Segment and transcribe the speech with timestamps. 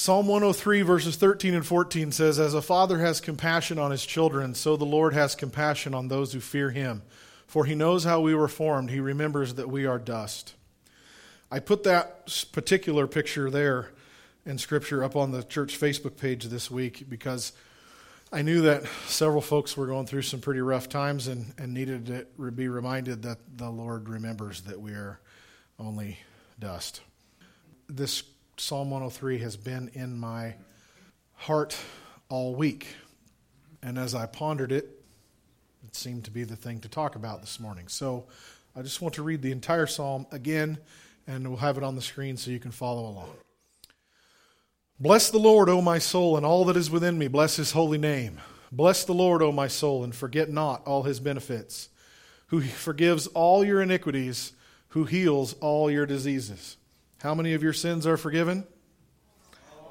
[0.00, 4.54] Psalm 103, verses 13 and 14 says, As a father has compassion on his children,
[4.54, 7.02] so the Lord has compassion on those who fear him.
[7.48, 10.54] For he knows how we were formed, he remembers that we are dust.
[11.50, 13.90] I put that particular picture there
[14.46, 17.50] in Scripture up on the church Facebook page this week because
[18.32, 22.06] I knew that several folks were going through some pretty rough times and, and needed
[22.06, 25.18] to be reminded that the Lord remembers that we are
[25.76, 26.20] only
[26.60, 27.00] dust.
[27.88, 28.22] This
[28.60, 30.54] Psalm 103 has been in my
[31.34, 31.78] heart
[32.28, 32.88] all week.
[33.84, 35.00] And as I pondered it,
[35.86, 37.86] it seemed to be the thing to talk about this morning.
[37.86, 38.26] So
[38.74, 40.78] I just want to read the entire psalm again,
[41.28, 43.30] and we'll have it on the screen so you can follow along.
[44.98, 47.28] Bless the Lord, O my soul, and all that is within me.
[47.28, 48.40] Bless his holy name.
[48.72, 51.90] Bless the Lord, O my soul, and forget not all his benefits,
[52.48, 54.52] who forgives all your iniquities,
[54.88, 56.77] who heals all your diseases
[57.18, 58.64] how many of your sins are forgiven?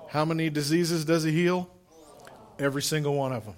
[0.09, 1.70] How many diseases does he heal?
[2.58, 3.56] Every single one of them.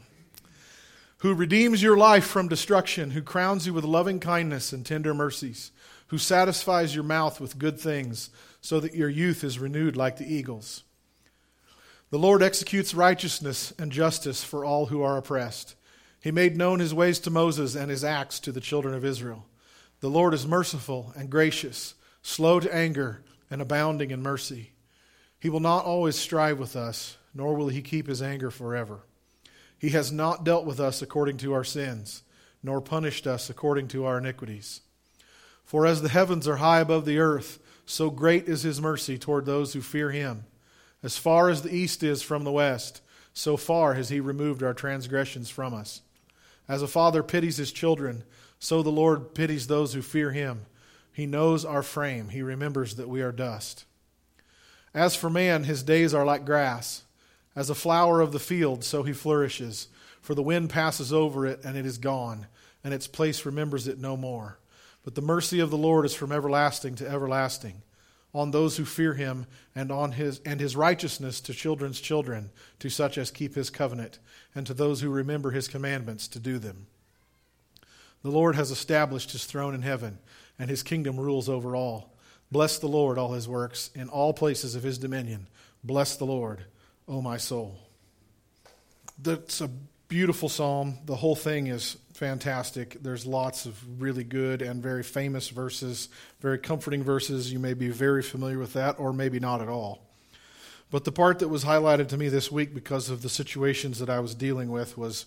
[1.20, 5.72] Who redeems your life from destruction, who crowns you with loving kindness and tender mercies,
[6.08, 10.34] who satisfies your mouth with good things, so that your youth is renewed like the
[10.34, 10.84] eagles.
[12.10, 15.76] The Lord executes righteousness and justice for all who are oppressed.
[16.20, 19.46] He made known his ways to Moses and his acts to the children of Israel.
[20.00, 24.72] The Lord is merciful and gracious, slow to anger and abounding in mercy.
[25.40, 29.02] He will not always strive with us, nor will he keep his anger forever.
[29.78, 32.24] He has not dealt with us according to our sins,
[32.62, 34.82] nor punished us according to our iniquities.
[35.64, 39.46] For as the heavens are high above the earth, so great is his mercy toward
[39.46, 40.46] those who fear him.
[41.02, 43.02] As far as the east is from the west,
[43.34, 46.02] so far has he removed our transgressions from us.
[46.68, 48.24] As a father pities his children,
[48.60, 50.66] so the Lord pities those who fear him.
[51.20, 52.30] He knows our frame.
[52.30, 53.84] He remembers that we are dust.
[54.94, 57.04] As for man, his days are like grass.
[57.58, 59.90] As a flower of the field, so he flourishes.
[60.22, 62.48] For the wind passes over it, and it is gone,
[62.86, 64.60] and its place remembers it no more.
[65.04, 67.82] But the mercy of the Lord is from everlasting to everlasting
[68.34, 69.46] on those who fear him
[69.76, 72.50] and on his and his righteousness to children's children
[72.80, 74.20] to such as keep his covenant
[74.56, 76.86] and to those who remember his commandments to do them
[78.22, 80.20] the lord has established his throne in heaven
[80.60, 82.14] and his kingdom rules over all.
[82.52, 85.48] Bless the Lord, all his works, in all places of his dominion.
[85.84, 86.66] Bless the Lord,
[87.08, 87.80] O my soul.
[89.22, 89.70] That's a
[90.08, 90.98] beautiful psalm.
[91.06, 92.98] The whole thing is fantastic.
[93.02, 96.10] There's lots of really good and very famous verses,
[96.42, 97.54] very comforting verses.
[97.54, 100.06] You may be very familiar with that, or maybe not at all.
[100.92, 104.10] But the part that was highlighted to me this week because of the situations that
[104.10, 105.26] I was dealing with was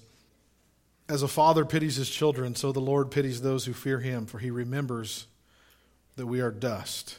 [1.08, 4.38] as a father pities his children, so the Lord pities those who fear him, for
[4.38, 5.26] he remembers
[6.16, 7.18] that we are dust.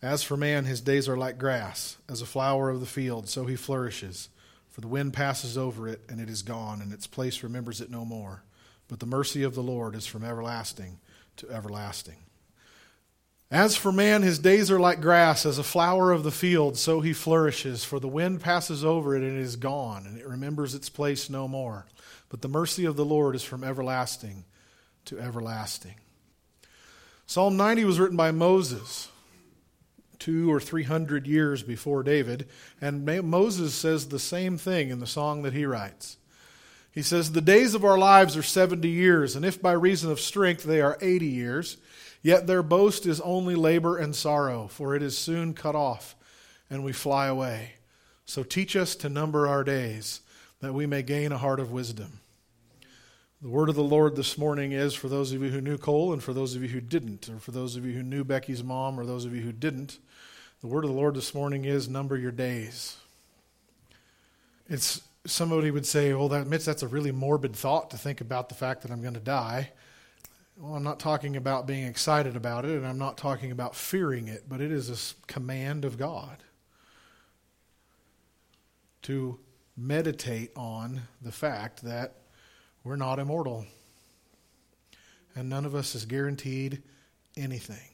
[0.00, 3.46] As for man, his days are like grass, as a flower of the field, so
[3.46, 4.28] he flourishes.
[4.70, 7.90] For the wind passes over it, and it is gone, and its place remembers it
[7.90, 8.44] no more.
[8.86, 11.00] But the mercy of the Lord is from everlasting
[11.36, 12.18] to everlasting.
[13.50, 17.00] As for man, his days are like grass, as a flower of the field, so
[17.00, 17.82] he flourishes.
[17.82, 21.30] For the wind passes over it, and it is gone, and it remembers its place
[21.30, 21.86] no more.
[22.28, 24.44] But the mercy of the Lord is from everlasting
[25.06, 25.94] to everlasting.
[27.26, 29.08] Psalm 90 was written by Moses
[30.18, 32.48] two or three hundred years before David,
[32.80, 36.16] and Moses says the same thing in the song that he writes.
[36.90, 40.20] He says, The days of our lives are 70 years, and if by reason of
[40.20, 41.76] strength they are 80 years,
[42.22, 46.16] yet their boast is only labor and sorrow, for it is soon cut off,
[46.70, 47.72] and we fly away.
[48.26, 50.20] So teach us to number our days
[50.60, 52.20] that we may gain a heart of wisdom.
[53.40, 56.12] The word of the Lord this morning is for those of you who knew Cole
[56.12, 58.64] and for those of you who didn't, or for those of you who knew Becky's
[58.64, 59.98] mom or those of you who didn't.
[60.60, 62.96] The word of the Lord this morning is number your days.
[64.68, 68.48] It's somebody would say, well, that admits that's a really morbid thought to think about
[68.48, 69.70] the fact that I'm going to die.
[70.60, 74.26] Well, I'm not talking about being excited about it, and I'm not talking about fearing
[74.26, 76.42] it, but it is a command of God
[79.02, 79.38] to
[79.76, 82.14] meditate on the fact that
[82.82, 83.66] we're not immortal.
[85.36, 86.82] And none of us is guaranteed
[87.36, 87.90] anything.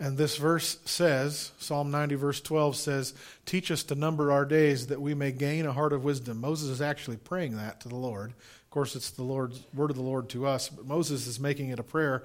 [0.00, 3.14] And this verse says, Psalm 90, verse 12 says,
[3.46, 6.40] Teach us to number our days that we may gain a heart of wisdom.
[6.40, 8.34] Moses is actually praying that to the Lord.
[8.68, 11.70] Of course, it's the Lord's word of the Lord to us, but Moses is making
[11.70, 12.22] it a prayer.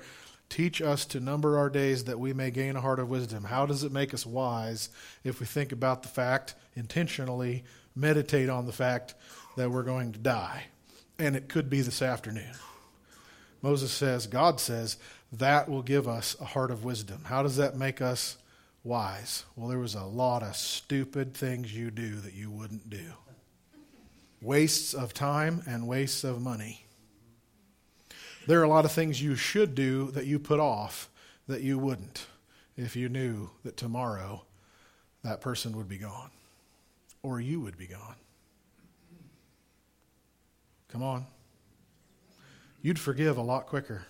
[0.50, 3.46] Teach us to number our days that we may gain a heart of wisdom.
[3.46, 4.90] How does it make us wise
[5.24, 7.64] if we think about the fact intentionally
[7.96, 9.16] meditate on the fact
[9.56, 10.66] that we're going to die.
[11.18, 12.54] And it could be this afternoon.
[13.62, 14.98] Moses says, God says,
[15.32, 17.22] that will give us a heart of wisdom.
[17.24, 18.38] How does that make us
[18.84, 19.46] wise.
[19.56, 23.14] Well, there was a lot of stupid things you do that you wouldn't do.
[24.44, 26.86] Wastes of time and wastes of money.
[28.46, 31.10] There are a lot of things you should do that you put off
[31.48, 32.26] that you wouldn't
[32.76, 34.44] if you knew that tomorrow
[35.24, 36.30] that person would be gone
[37.22, 38.16] or you would be gone.
[40.90, 41.26] Come on.
[42.82, 44.06] You'd forgive a lot quicker.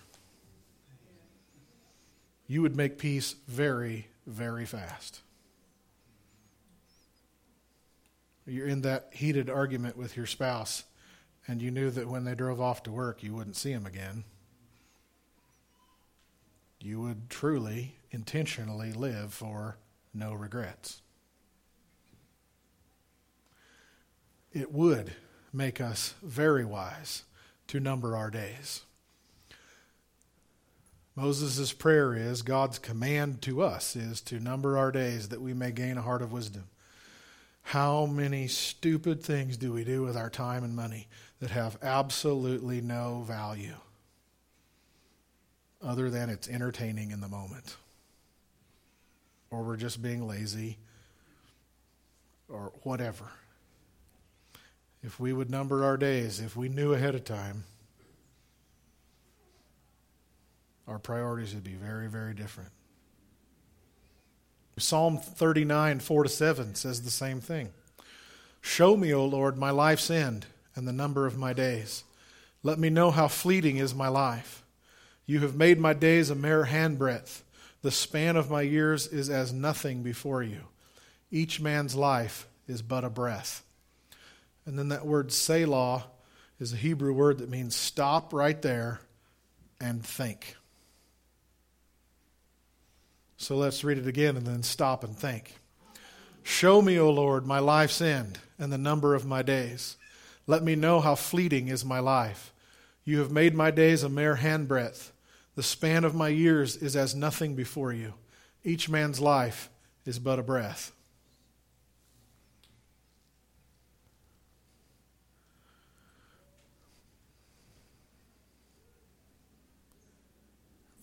[2.48, 5.20] You would make peace very, very fast.
[8.46, 10.84] You're in that heated argument with your spouse,
[11.46, 14.24] and you knew that when they drove off to work, you wouldn't see them again.
[16.80, 19.78] You would truly, intentionally live for
[20.12, 21.00] no regrets.
[24.52, 25.14] It would
[25.52, 27.24] make us very wise
[27.68, 28.82] to number our days.
[31.16, 35.70] Moses' prayer is God's command to us is to number our days that we may
[35.70, 36.64] gain a heart of wisdom.
[37.64, 41.08] How many stupid things do we do with our time and money
[41.40, 43.74] that have absolutely no value
[45.82, 47.76] other than it's entertaining in the moment?
[49.50, 50.76] Or we're just being lazy
[52.48, 53.24] or whatever.
[55.02, 57.64] If we would number our days, if we knew ahead of time,
[60.86, 62.70] our priorities would be very, very different.
[64.76, 67.70] Psalm 39, 4 to 7 says the same thing.
[68.60, 72.02] Show me, O Lord, my life's end and the number of my days.
[72.62, 74.64] Let me know how fleeting is my life.
[75.26, 77.42] You have made my days a mere handbreadth.
[77.82, 80.62] The span of my years is as nothing before you.
[81.30, 83.62] Each man's life is but a breath.
[84.66, 86.04] And then that word Selah
[86.58, 89.00] is a Hebrew word that means stop right there
[89.80, 90.56] and think.
[93.44, 95.56] So let's read it again and then stop and think.
[96.42, 99.98] Show me, O Lord, my life's end and the number of my days.
[100.46, 102.54] Let me know how fleeting is my life.
[103.04, 105.10] You have made my days a mere handbreadth.
[105.56, 108.14] The span of my years is as nothing before you.
[108.64, 109.68] Each man's life
[110.06, 110.92] is but a breath.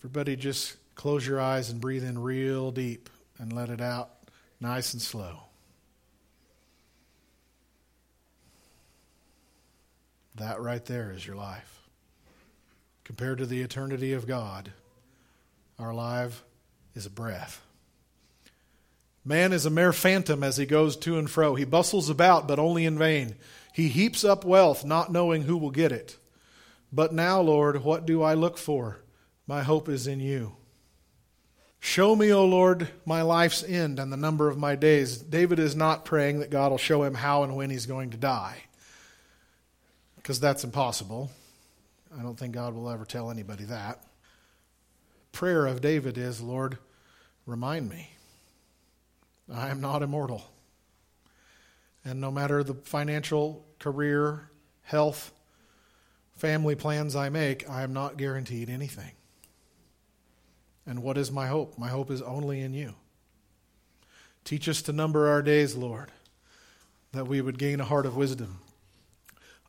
[0.00, 3.08] Everybody just close your eyes and breathe in real deep
[3.38, 4.10] and let it out
[4.60, 5.40] nice and slow.
[10.36, 11.82] That right there is your life.
[13.04, 14.72] Compared to the eternity of God,
[15.78, 16.42] our life
[16.94, 17.60] is a breath.
[19.24, 21.54] Man is a mere phantom as he goes to and fro.
[21.54, 23.36] He bustles about, but only in vain.
[23.72, 26.16] He heaps up wealth, not knowing who will get it.
[26.92, 28.98] But now, Lord, what do I look for?
[29.46, 30.56] My hope is in you.
[31.84, 35.18] Show me, O Lord, my life's end and the number of my days.
[35.18, 38.16] David is not praying that God will show him how and when he's going to
[38.16, 38.62] die,
[40.14, 41.32] because that's impossible.
[42.16, 44.00] I don't think God will ever tell anybody that.
[45.32, 46.78] Prayer of David is, Lord,
[47.46, 48.10] remind me.
[49.52, 50.44] I am not immortal.
[52.04, 54.50] And no matter the financial, career,
[54.82, 55.32] health,
[56.36, 59.10] family plans I make, I am not guaranteed anything.
[60.86, 61.78] And what is my hope?
[61.78, 62.94] My hope is only in you.
[64.44, 66.10] Teach us to number our days, Lord,
[67.12, 68.58] that we would gain a heart of wisdom.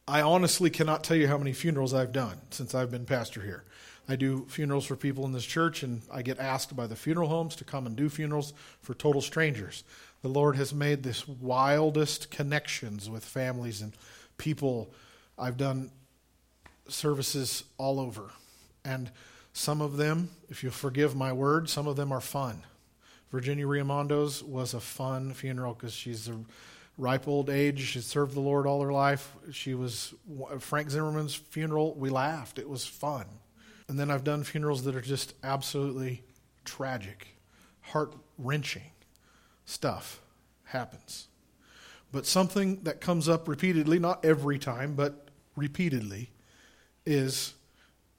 [0.08, 3.64] I honestly cannot tell you how many funerals I've done since I've been pastor here.
[4.10, 7.30] I do funerals for people in this church, and I get asked by the funeral
[7.30, 9.84] homes to come and do funerals for total strangers.
[10.24, 13.94] The Lord has made this wildest connections with families and
[14.38, 14.94] people.
[15.38, 15.92] I've done
[16.90, 18.32] services all over.
[18.84, 19.10] And
[19.54, 22.64] some of them, if you'll forgive my word, some of them are fun.
[23.32, 26.40] Virginia Riamondo's was a fun funeral because she's a
[26.98, 27.80] ripe old age.
[27.82, 29.34] She served the Lord all her life.
[29.52, 30.14] She was
[30.60, 31.96] Frank Zimmerman's funeral.
[31.96, 32.60] We laughed.
[32.60, 33.26] It was fun.
[33.88, 36.24] And then I've done funerals that are just absolutely
[36.66, 37.38] tragic,
[37.82, 38.92] heart wrenching
[39.66, 40.22] stuff
[40.66, 41.28] happens.
[42.12, 46.32] But something that comes up repeatedly, not every time, but repeatedly,
[47.06, 47.54] is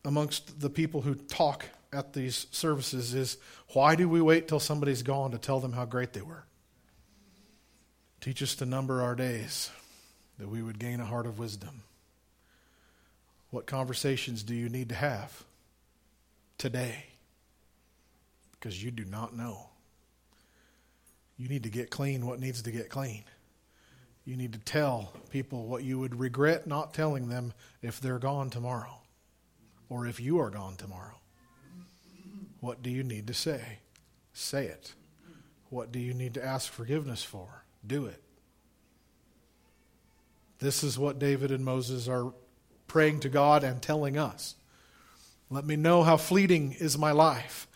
[0.05, 3.39] amongst the people who talk at these services is
[3.73, 6.45] why do we wait till somebody's gone to tell them how great they were?
[8.21, 9.71] Teach us to number our days
[10.39, 11.83] that we would gain a heart of wisdom.
[13.51, 15.45] What conversations do you need to have
[16.59, 17.05] today?
[18.53, 19.69] Because you do not know.
[21.37, 23.25] You need to get clean what needs to get clean.
[24.25, 28.51] You need to tell people what you would regret not telling them if they're gone
[28.51, 28.99] tomorrow
[29.89, 31.19] or if you are gone tomorrow.
[32.61, 33.79] What do you need to say?
[34.33, 34.95] Say it.
[35.71, 37.65] What do you need to ask forgiveness for?
[37.87, 38.23] Do it.
[40.61, 42.33] This is what David and Moses are
[42.87, 44.55] praying to God and telling us.
[45.51, 47.69] Let me know how fleeting is my life.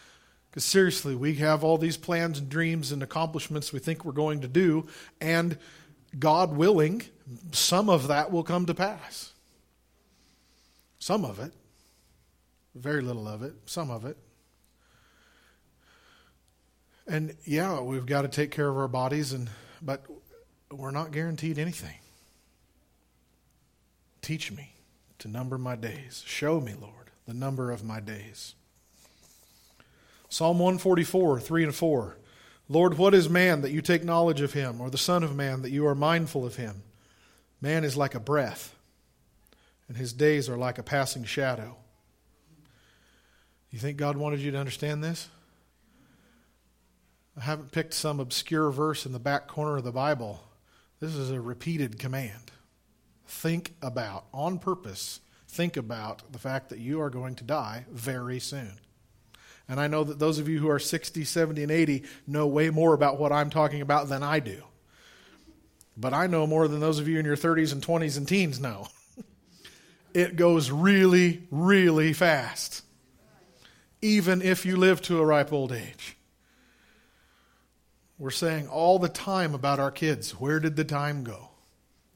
[0.50, 4.40] Because seriously, we have all these plans and dreams and accomplishments we think we're going
[4.40, 4.86] to do,
[5.20, 5.58] and
[6.18, 7.02] God willing,
[7.52, 9.34] some of that will come to pass.
[10.98, 11.52] Some of it.
[12.74, 13.54] Very little of it.
[13.66, 14.16] Some of it.
[17.06, 19.48] And yeah, we've got to take care of our bodies, and
[19.80, 20.04] but
[20.70, 21.96] we're not guaranteed anything.
[24.20, 24.74] Teach me
[25.18, 26.22] to number my days.
[26.26, 28.54] Show me, Lord, the number of my days.
[30.28, 32.16] Psalm 144, 3 and 4.
[32.68, 35.62] Lord, what is man that you take knowledge of him, or the Son of Man
[35.62, 36.82] that you are mindful of him?
[37.62, 38.74] Man is like a breath,
[39.88, 41.76] and his days are like a passing shadow.
[43.70, 45.28] You think God wanted you to understand this?
[47.36, 50.42] I haven't picked some obscure verse in the back corner of the Bible.
[51.00, 52.50] This is a repeated command.
[53.26, 58.40] Think about, on purpose, think about the fact that you are going to die very
[58.40, 58.80] soon.
[59.68, 62.70] And I know that those of you who are 60, 70, and 80 know way
[62.70, 64.62] more about what I'm talking about than I do.
[65.96, 68.58] But I know more than those of you in your 30s and 20s and teens
[68.58, 68.88] know.
[70.14, 72.82] it goes really, really fast,
[74.00, 76.16] even if you live to a ripe old age.
[78.18, 81.50] We're saying all the time about our kids where did the time go?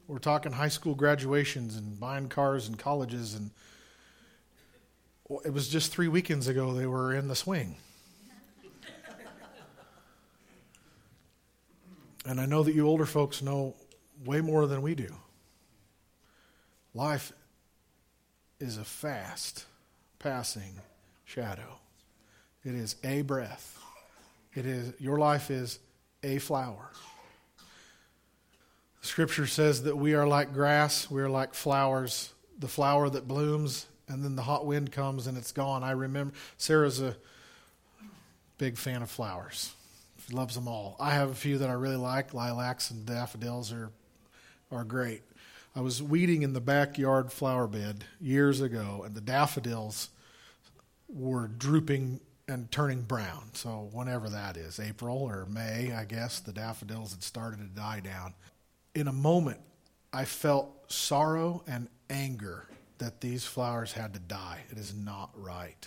[0.09, 3.35] We're talking high school graduations and buying cars and colleges.
[3.35, 3.51] And
[5.45, 7.77] it was just three weekends ago they were in the swing.
[12.27, 13.75] and I know that you older folks know
[14.25, 15.15] way more than we do.
[16.95, 17.33] Life
[18.61, 19.65] is a fast
[20.19, 20.75] passing
[21.33, 21.79] shadow.
[22.62, 23.79] It is a breath.
[24.55, 25.79] It is your life is
[26.23, 26.91] a flower.
[29.01, 33.87] Scripture says that we are like grass, we are like flowers, the flower that blooms,
[34.09, 35.83] and then the hot wind comes and it's gone.
[35.83, 37.17] I remember Sarah's a
[38.59, 39.73] big fan of flowers.
[40.27, 40.97] She loves them all.
[41.01, 42.35] I have a few that I really like.
[42.35, 43.91] Lilacs and daffodils are
[44.71, 45.23] are great.
[45.75, 50.11] I was weeding in the backyard flower bed years ago, and the daffodils
[51.12, 53.50] were drooping and turning brown.
[53.52, 58.00] So, whenever that is, April or May, I guess, the daffodils had started to die
[58.00, 58.35] down.
[58.95, 59.61] In a moment,
[60.12, 64.61] I felt sorrow and anger that these flowers had to die.
[64.71, 65.87] It is not right.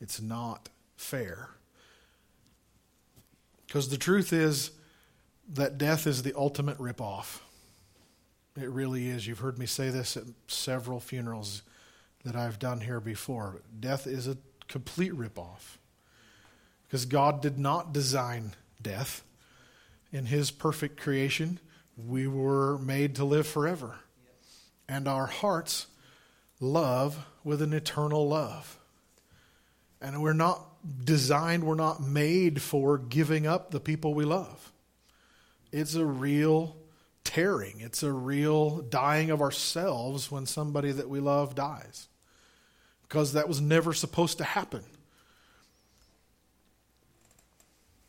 [0.00, 1.50] It's not fair.
[3.66, 4.72] Because the truth is
[5.54, 7.40] that death is the ultimate ripoff.
[8.60, 9.26] It really is.
[9.26, 11.62] You've heard me say this at several funerals
[12.28, 13.62] that I've done here before.
[13.80, 14.36] Death is a
[14.68, 15.78] complete ripoff.
[16.86, 19.24] Because God did not design death.
[20.12, 21.58] In His perfect creation,
[21.96, 23.96] we were made to live forever.
[24.86, 25.86] And our hearts
[26.60, 28.78] love with an eternal love.
[30.02, 30.66] And we're not
[31.02, 34.70] designed, we're not made for giving up the people we love.
[35.72, 36.76] It's a real
[37.24, 42.08] tearing, it's a real dying of ourselves when somebody that we love dies
[43.08, 44.82] because that was never supposed to happen.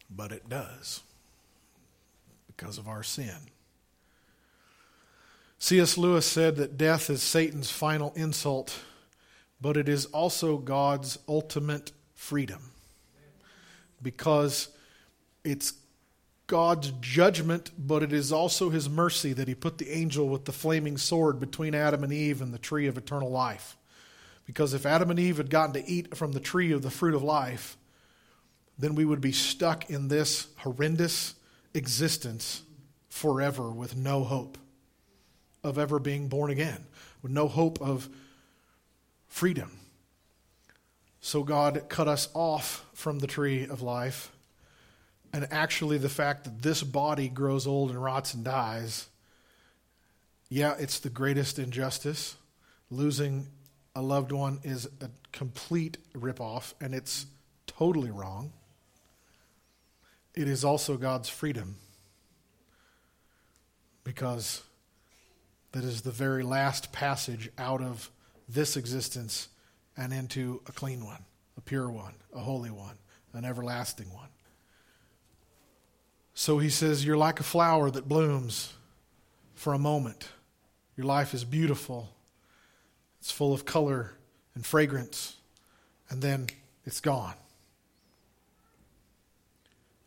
[0.10, 1.02] But it does
[2.48, 3.36] because of our sin.
[5.60, 5.98] C.S.
[5.98, 8.80] Lewis said that death is Satan's final insult,
[9.62, 12.72] but it is also God's ultimate freedom
[14.02, 14.70] because
[15.44, 15.74] it's
[16.48, 20.52] God's judgment, but it is also his mercy that he put the angel with the
[20.52, 23.78] flaming sword between Adam and Eve and the tree of eternal life.
[24.50, 27.14] Because if Adam and Eve had gotten to eat from the tree of the fruit
[27.14, 27.78] of life,
[28.80, 31.36] then we would be stuck in this horrendous
[31.76, 32.64] existence
[33.10, 34.58] forever with no hope
[35.64, 36.84] of ever being born again,
[37.22, 38.10] with no hope of
[39.28, 39.70] freedom.
[41.22, 44.32] So God cut us off from the tree of life.
[45.32, 49.10] And actually, the fact that this body grows old and rots and dies,
[50.50, 52.36] yeah, it's the greatest injustice.
[52.90, 53.46] Losing
[54.00, 57.26] a loved one is a complete ripoff, and it's
[57.68, 58.54] totally wrong.
[60.34, 61.76] It is also God's freedom
[64.06, 64.64] because
[65.74, 68.10] that is the very last passage out of
[68.48, 69.50] this existence
[69.98, 71.26] and into a clean one,
[71.58, 72.96] a pure one, a holy one,
[73.34, 74.30] an everlasting one.
[76.34, 78.72] So he says, You're like a flower that blooms
[79.56, 80.30] for a moment.
[80.96, 82.14] Your life is beautiful
[83.20, 84.14] it's full of color
[84.56, 85.38] and fragrance,
[86.10, 86.48] and then
[86.86, 87.36] it's gone.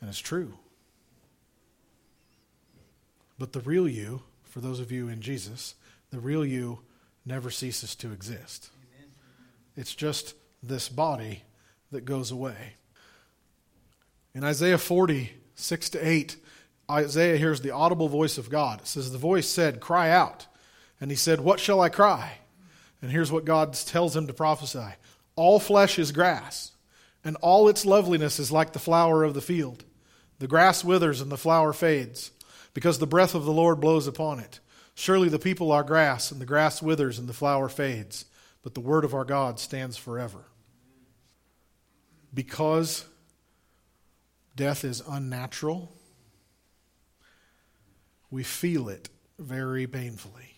[0.00, 0.54] And it's true.
[3.38, 5.74] But the real you, for those of you in Jesus,
[6.10, 6.80] the real you
[7.24, 8.70] never ceases to exist.
[8.98, 9.10] Amen.
[9.76, 11.42] It's just this body
[11.90, 12.74] that goes away.
[14.34, 16.36] In Isaiah 40, 6 to 8,
[16.90, 18.80] Isaiah hears the audible voice of God.
[18.80, 20.46] It says, The voice said, Cry out.
[21.00, 22.38] And he said, What shall I cry?
[23.02, 24.94] And here's what God tells him to prophesy
[25.36, 26.72] All flesh is grass,
[27.24, 29.84] and all its loveliness is like the flower of the field.
[30.38, 32.30] The grass withers and the flower fades,
[32.74, 34.60] because the breath of the Lord blows upon it.
[34.94, 38.24] Surely the people are grass, and the grass withers and the flower fades,
[38.62, 40.44] but the word of our God stands forever.
[42.34, 43.04] Because
[44.56, 45.92] death is unnatural,
[48.30, 50.51] we feel it very painfully.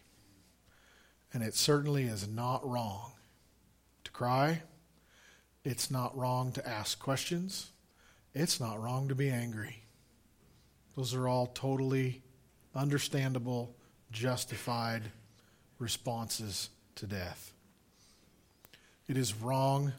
[1.35, 3.13] And it certainly is not wrong
[4.05, 4.63] to cry.
[5.65, 7.73] It's not wrong to ask questions.
[8.35, 9.83] It's not wrong to be angry.
[10.97, 12.23] Those are all totally
[12.73, 13.75] understandable,
[14.13, 15.03] justified
[15.81, 17.53] responses to death.
[19.09, 19.93] It is wrong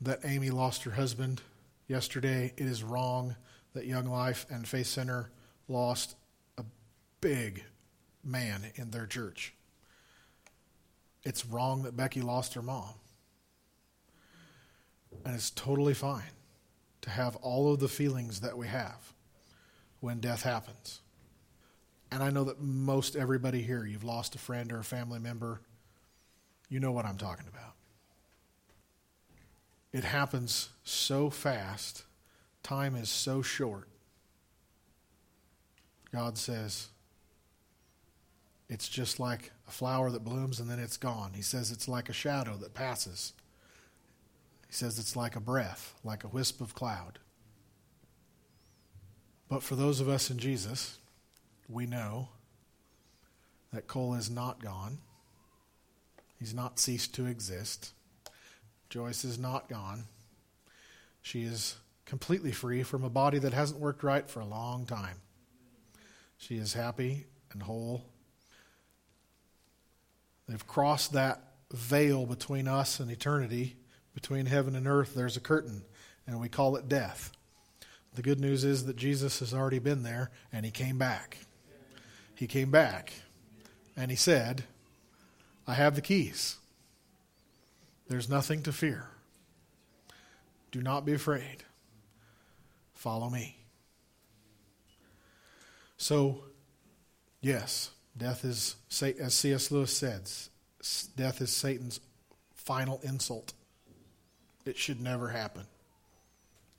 [0.00, 1.42] that Amy lost her husband
[1.86, 2.54] yesterday.
[2.56, 3.36] It is wrong
[3.74, 5.30] that Young Life and Faith Center
[5.68, 6.16] lost
[6.56, 6.64] a
[7.20, 7.64] big
[8.24, 9.52] man in their church.
[11.24, 12.94] It's wrong that Becky lost her mom.
[15.24, 16.22] And it's totally fine
[17.02, 19.12] to have all of the feelings that we have
[20.00, 21.00] when death happens.
[22.10, 25.60] And I know that most everybody here, you've lost a friend or a family member.
[26.68, 27.74] You know what I'm talking about.
[29.92, 32.04] It happens so fast,
[32.62, 33.88] time is so short.
[36.12, 36.88] God says,
[38.68, 41.32] it's just like a flower that blooms and then it's gone.
[41.34, 43.34] He says it's like a shadow that passes.
[44.66, 47.18] He says it's like a breath, like a wisp of cloud.
[49.48, 50.98] But for those of us in Jesus,
[51.68, 52.28] we know
[53.72, 54.98] that Cole is not gone.
[56.38, 57.92] He's not ceased to exist.
[58.88, 60.04] Joyce is not gone.
[61.20, 65.16] She is completely free from a body that hasn't worked right for a long time.
[66.38, 68.04] She is happy and whole
[70.48, 73.76] They've crossed that veil between us and eternity,
[74.14, 75.14] between heaven and earth.
[75.14, 75.82] There's a curtain,
[76.26, 77.30] and we call it death.
[78.14, 81.38] The good news is that Jesus has already been there, and he came back.
[82.34, 83.12] He came back,
[83.96, 84.64] and he said,
[85.66, 86.56] I have the keys.
[88.08, 89.08] There's nothing to fear.
[90.72, 91.64] Do not be afraid.
[92.94, 93.58] Follow me.
[95.98, 96.44] So,
[97.40, 99.70] yes, Death is, as C.S.
[99.70, 100.50] Lewis says,
[101.16, 102.00] death is Satan's
[102.54, 103.52] final insult.
[104.66, 105.62] It should never happen.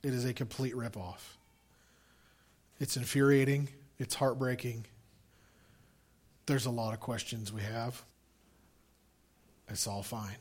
[0.02, 1.20] It is a complete ripoff.
[2.78, 3.68] It's infuriating.
[3.98, 4.86] It's heartbreaking.
[6.46, 8.02] There's a lot of questions we have.
[9.68, 10.36] It's all fine.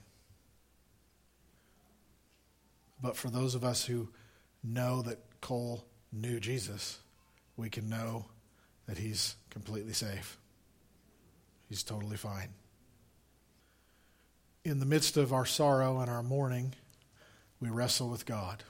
[3.01, 4.09] But for those of us who
[4.63, 6.99] know that Cole knew Jesus,
[7.55, 8.25] we can know
[8.87, 10.37] that he's completely safe.
[11.69, 12.49] He's totally fine.
[14.65, 16.73] In the midst of our sorrow and our mourning,
[17.61, 18.63] we wrestle with God.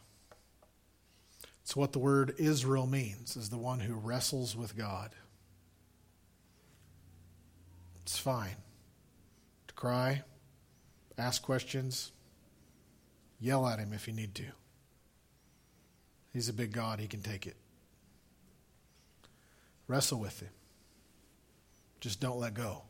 [1.63, 5.11] It's what the word Israel means, is the one who wrestles with God.
[8.01, 8.55] It's fine
[9.67, 10.23] to cry,
[11.17, 12.11] ask questions,
[13.39, 14.45] yell at him if you need to.
[16.33, 17.55] He's a big God, he can take it.
[19.87, 20.49] Wrestle with him.
[21.99, 22.83] Just don't let go.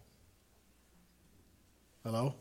[2.04, 2.36] Hello?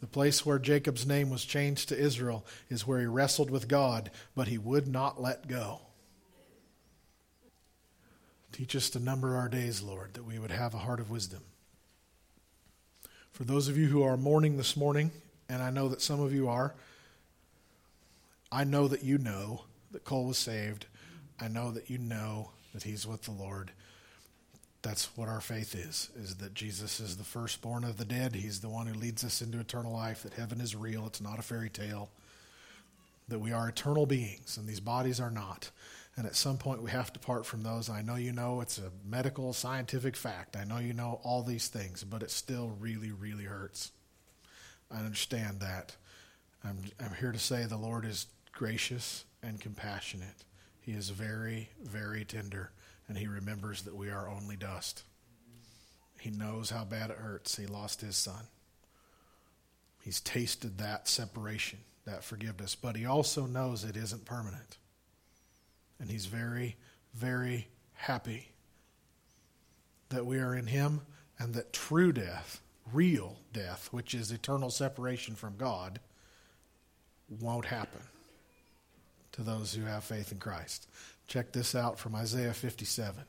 [0.00, 4.10] The place where Jacob's name was changed to Israel is where he wrestled with God,
[4.34, 5.80] but he would not let go.
[8.52, 11.40] Teach us to number our days, Lord, that we would have a heart of wisdom.
[13.32, 15.10] For those of you who are mourning this morning,
[15.48, 16.74] and I know that some of you are,
[18.50, 20.86] I know that you know that Cole was saved.
[21.40, 23.72] I know that you know that he's with the Lord
[24.86, 28.36] that's what our faith is is that jesus is the firstborn of the dead.
[28.36, 31.06] He's the one who leads us into eternal life that heaven is real.
[31.06, 32.08] It's not a fairy tale.
[33.26, 35.70] That we are eternal beings and these bodies are not.
[36.16, 37.90] And at some point we have to part from those.
[37.90, 40.56] I know you know it's a medical scientific fact.
[40.56, 43.90] I know you know all these things but it still really really hurts.
[44.88, 45.96] I understand that.
[46.62, 50.44] I'm, I'm here to say the lord is gracious and compassionate.
[50.80, 52.70] He is very very tender
[53.08, 55.02] and he remembers that we are only dust.
[56.20, 57.56] He knows how bad it hurts.
[57.56, 58.48] He lost his son.
[60.02, 64.78] He's tasted that separation, that forgiveness, but he also knows it isn't permanent.
[65.98, 66.76] And he's very,
[67.14, 68.50] very happy
[70.08, 71.00] that we are in Him
[71.38, 72.60] and that true death,
[72.92, 76.00] real death, which is eternal separation from God,
[77.40, 78.02] won't happen
[79.32, 80.88] to those who have faith in Christ.
[81.26, 83.24] Check this out from Isaiah 57.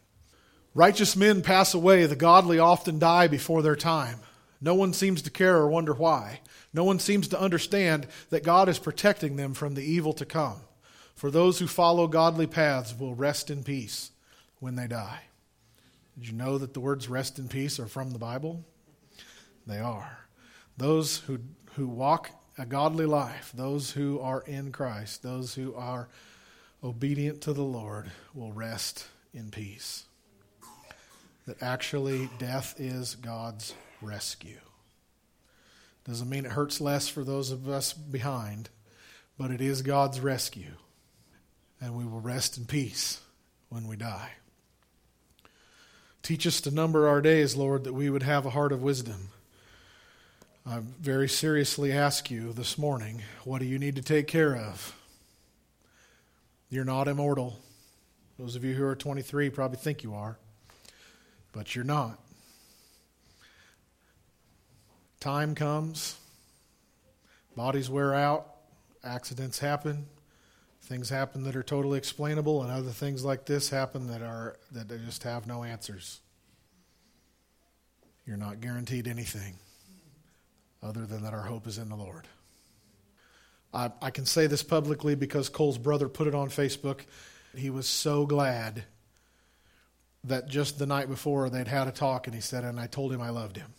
[0.73, 4.19] Righteous men pass away, the godly often die before their time.
[4.61, 6.41] No one seems to care or wonder why.
[6.73, 10.57] No one seems to understand that God is protecting them from the evil to come.
[11.15, 14.11] For those who follow godly paths will rest in peace
[14.59, 15.21] when they die.
[16.17, 18.63] Did you know that the words rest in peace are from the Bible?
[19.65, 20.19] They are.
[20.77, 21.39] Those who,
[21.73, 26.09] who walk a godly life, those who are in Christ, those who are
[26.83, 30.05] obedient to the Lord, will rest in peace.
[31.45, 34.59] That actually death is God's rescue.
[36.05, 38.69] Doesn't mean it hurts less for those of us behind,
[39.37, 40.73] but it is God's rescue.
[41.81, 43.21] And we will rest in peace
[43.69, 44.31] when we die.
[46.23, 49.29] Teach us to number our days, Lord, that we would have a heart of wisdom.
[50.65, 54.96] I very seriously ask you this morning what do you need to take care of?
[56.69, 57.59] You're not immortal.
[58.37, 60.37] Those of you who are 23 probably think you are,
[61.53, 62.19] but you're not.
[65.19, 66.17] Time comes,
[67.55, 68.47] bodies wear out,
[69.03, 70.05] accidents happen,
[70.83, 74.87] things happen that are totally explainable, and other things like this happen that are that
[75.05, 76.19] just have no answers.
[78.25, 79.55] You're not guaranteed anything
[80.83, 82.27] other than that our hope is in the Lord.
[83.73, 87.01] I, I can say this publicly because Cole's brother put it on Facebook.
[87.55, 88.83] He was so glad
[90.23, 93.11] that just the night before they'd had a talk, and he said, and I told
[93.13, 93.73] him I loved him.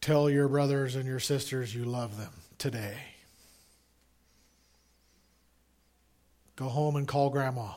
[0.00, 2.96] Tell your brothers and your sisters you love them today.
[6.54, 7.72] Go home and call grandma.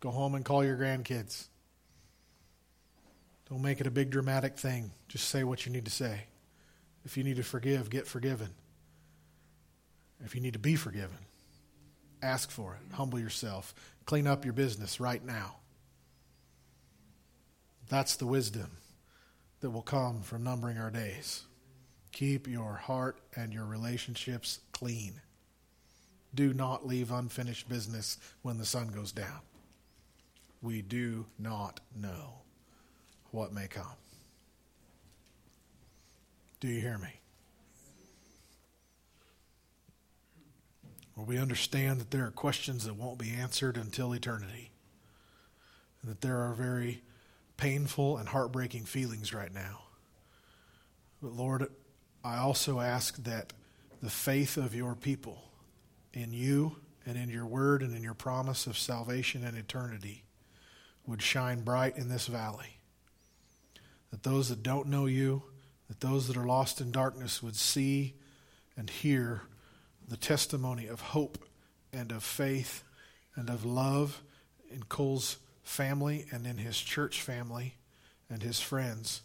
[0.00, 1.46] Go home and call your grandkids.
[3.48, 4.90] Don't make it a big dramatic thing.
[5.08, 6.24] Just say what you need to say.
[7.04, 8.50] If you need to forgive, get forgiven.
[10.24, 11.18] If you need to be forgiven,
[12.22, 12.94] ask for it.
[12.94, 13.74] Humble yourself.
[14.06, 15.56] Clean up your business right now.
[17.88, 18.70] That's the wisdom
[19.60, 21.44] that will come from numbering our days.
[22.12, 25.20] Keep your heart and your relationships clean.
[26.34, 29.40] Do not leave unfinished business when the sun goes down.
[30.62, 32.42] We do not know
[33.30, 34.01] what may come.
[36.62, 37.18] Do you hear me?
[41.16, 44.70] Well, we understand that there are questions that won't be answered until eternity,
[46.00, 47.02] and that there are very
[47.56, 49.80] painful and heartbreaking feelings right now.
[51.20, 51.66] But Lord,
[52.22, 53.52] I also ask that
[54.00, 55.42] the faith of your people
[56.12, 60.22] in you and in your word and in your promise of salvation and eternity
[61.08, 62.78] would shine bright in this valley.
[64.12, 65.42] That those that don't know you,
[65.92, 68.14] that those that are lost in darkness would see
[68.78, 69.42] and hear
[70.08, 71.36] the testimony of hope
[71.92, 72.82] and of faith
[73.36, 74.22] and of love
[74.70, 77.74] in Cole's family and in his church family
[78.30, 79.20] and his friends.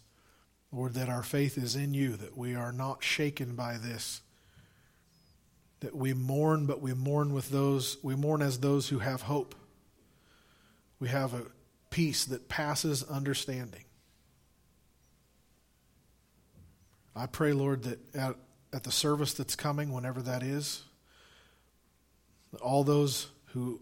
[0.70, 4.20] Lord, that our faith is in you, that we are not shaken by this.
[5.80, 9.54] That we mourn, but we mourn with those, we mourn as those who have hope.
[11.00, 11.46] We have a
[11.88, 13.84] peace that passes understanding.
[17.18, 18.36] I pray, Lord, that at,
[18.72, 20.82] at the service that's coming, whenever that is,
[22.52, 23.80] that all those who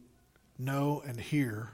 [0.58, 1.70] know and hear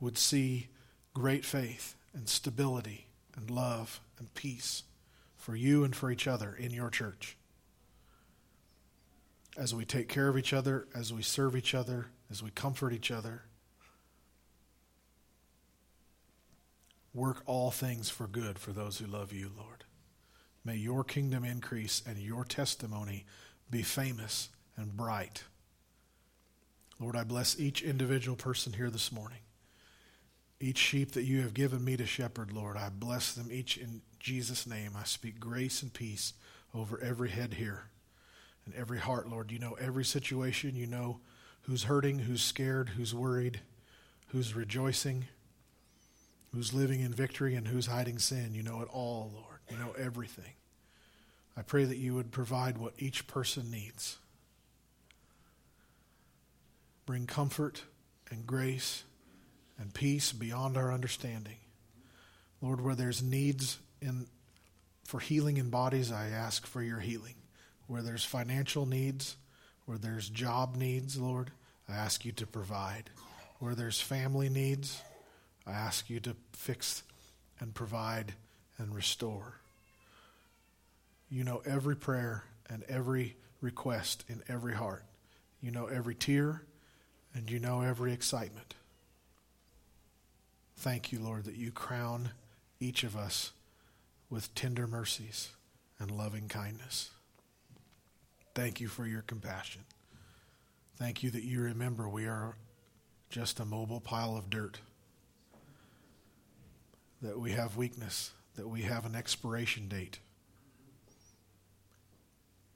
[0.00, 0.68] would see
[1.14, 4.82] great faith and stability and love and peace
[5.36, 7.36] for you and for each other in your church.
[9.56, 12.92] As we take care of each other, as we serve each other, as we comfort
[12.92, 13.42] each other,
[17.14, 19.84] work all things for good for those who love you, Lord.
[20.64, 23.24] May your kingdom increase and your testimony
[23.70, 25.44] be famous and bright.
[27.00, 29.38] Lord, I bless each individual person here this morning.
[30.60, 34.02] Each sheep that you have given me to shepherd, Lord, I bless them each in
[34.18, 34.92] Jesus' name.
[34.98, 36.34] I speak grace and peace
[36.74, 37.84] over every head here
[38.66, 39.52] and every heart, Lord.
[39.52, 40.74] You know every situation.
[40.74, 41.20] You know
[41.62, 43.60] who's hurting, who's scared, who's worried,
[44.28, 45.26] who's rejoicing,
[46.52, 48.54] who's living in victory, and who's hiding sin.
[48.54, 49.58] You know it all, Lord.
[49.70, 50.52] You know everything.
[51.56, 54.18] I pray that you would provide what each person needs.
[57.04, 57.82] Bring comfort
[58.30, 59.04] and grace
[59.78, 61.56] and peace beyond our understanding.
[62.60, 64.26] Lord, where there's needs in,
[65.04, 67.34] for healing in bodies, I ask for your healing.
[67.86, 69.36] Where there's financial needs,
[69.86, 71.50] where there's job needs, Lord,
[71.88, 73.10] I ask you to provide.
[73.58, 75.02] Where there's family needs,
[75.68, 77.02] I ask you to fix
[77.60, 78.34] and provide
[78.78, 79.54] and restore.
[81.30, 85.04] You know every prayer and every request in every heart.
[85.60, 86.62] You know every tear
[87.34, 88.74] and you know every excitement.
[90.76, 92.30] Thank you, Lord, that you crown
[92.80, 93.52] each of us
[94.30, 95.50] with tender mercies
[95.98, 97.10] and loving kindness.
[98.54, 99.82] Thank you for your compassion.
[100.96, 102.56] Thank you that you remember we are
[103.30, 104.78] just a mobile pile of dirt,
[107.22, 110.18] that we have weakness, that we have an expiration date.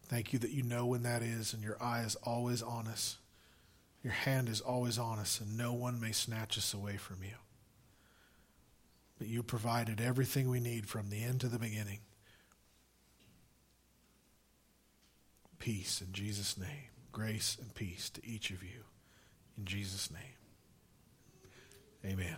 [0.04, 3.18] Thank you that you know when that is and your eye is always on us.
[4.02, 7.36] Your hand is always on us, and no one may snatch us away from you.
[9.18, 12.00] But you provided everything we need from the end to the beginning.
[15.60, 16.90] Peace in Jesus' name.
[17.12, 18.84] Grace and peace to each of you.
[19.56, 20.20] In Jesus' name.
[22.04, 22.36] Amen.